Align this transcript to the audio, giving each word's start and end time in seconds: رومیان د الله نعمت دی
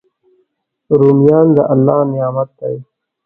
رومیان 0.99 1.47
د 1.55 1.57
الله 1.73 1.99
نعمت 2.11 2.49
دی 2.59 2.75